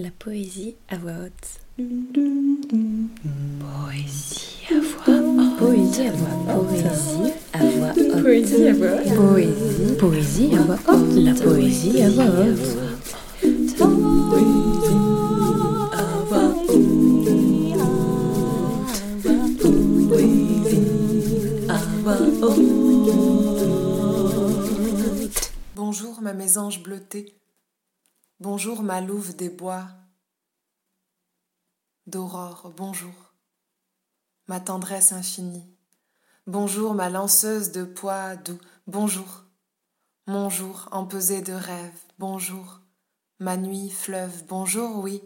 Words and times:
La 0.00 0.10
poésie 0.16 0.76
à 0.88 0.96
voix 0.96 1.10
haute. 1.24 1.58
Poésie 3.58 4.68
à 4.70 4.78
voix 4.80 5.18
haute. 5.18 5.58
Poésie 5.58 6.06
à 6.06 6.12
voix 6.12 6.54
haute. 6.54 6.68
Poésie 6.72 7.42
à 7.52 7.64
voix 7.64 7.90
haute. 7.96 8.22
Poésie 8.22 8.68
à 8.68 8.74
voix 8.74 8.92
haute. 8.94 9.14
Poésie. 9.16 9.96
Poésie 9.98 10.54
à 10.54 10.62
voix 10.62 10.78
haute. 10.86 11.16
La 11.16 11.34
poésie 11.34 12.00
à 12.00 12.10
voix 12.10 12.26
haute. 22.42 22.48
Bonjour 25.74 26.20
ma 26.22 26.34
mésange 26.34 26.84
bleutée. 26.84 27.34
Bonjour 28.40 28.84
ma 28.84 29.00
louve 29.00 29.34
des 29.34 29.50
bois. 29.50 29.88
D'aurore, 32.06 32.72
bonjour. 32.76 33.34
Ma 34.46 34.60
tendresse 34.60 35.10
infinie. 35.10 35.66
Bonjour 36.46 36.94
ma 36.94 37.10
lanceuse 37.10 37.72
de 37.72 37.82
pois 37.82 38.36
doux. 38.36 38.60
Bonjour. 38.86 39.42
Mon 40.28 40.50
jour 40.50 40.88
empesé 40.92 41.42
de 41.42 41.52
rêves. 41.52 42.00
Bonjour. 42.20 42.80
Ma 43.40 43.56
nuit 43.56 43.90
fleuve. 43.90 44.46
Bonjour, 44.46 44.98
oui. 44.98 45.20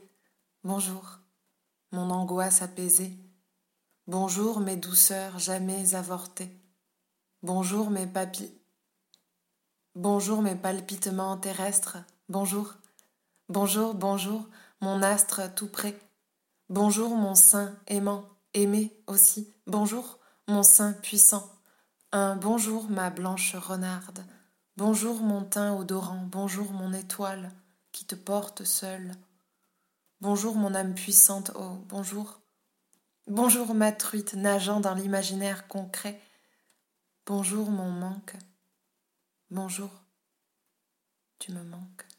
Bonjour. 0.65 1.19
Mon 1.91 2.09
angoisse 2.09 2.63
apaisée. 2.63 3.15
Bonjour 4.07 4.59
mes 4.59 4.79
douceurs 4.79 5.39
jamais 5.39 5.95
avortées. 5.95 6.59
Bonjour 7.43 7.91
mes 7.91 8.07
papilles. 8.07 8.59
Bonjour 9.97 10.41
mes 10.41 10.57
palpitements 10.57 11.37
terrestres. 11.37 11.99
Bonjour. 12.31 12.73
Bonjour, 13.53 13.93
bonjour, 13.93 14.49
mon 14.81 15.03
astre 15.03 15.55
tout 15.55 15.67
près. 15.67 15.95
Bonjour, 16.71 17.15
mon 17.15 17.35
sein 17.35 17.79
aimant, 17.87 18.25
aimé 18.55 18.97
aussi. 19.07 19.53
Bonjour, 19.67 20.19
mon 20.49 20.63
sein 20.63 20.95
puissant. 20.95 21.47
Un 22.13 22.35
bonjour, 22.35 22.89
ma 22.89 23.11
blanche 23.11 23.55
renarde. 23.55 24.25
Bonjour, 24.79 25.21
mon 25.21 25.45
teint 25.45 25.77
odorant. 25.77 26.23
Bonjour, 26.31 26.73
mon 26.73 26.95
étoile 26.95 27.53
qui 27.93 28.07
te 28.07 28.15
porte 28.15 28.65
seule. 28.65 29.13
Bonjour, 30.23 30.55
mon 30.55 30.75
âme 30.75 30.95
puissante. 30.95 31.51
Oh, 31.55 31.77
bonjour. 31.91 32.41
Bonjour, 33.27 33.75
ma 33.75 33.93
truite 33.93 34.33
nageant 34.33 34.81
dans 34.81 34.95
l'imaginaire 34.95 35.69
concret. 35.69 36.19
Bonjour, 37.27 37.69
mon 37.69 37.91
manque. 37.91 38.35
Bonjour, 39.51 39.91
tu 41.39 41.53
me 41.53 41.63
manques. 41.65 42.12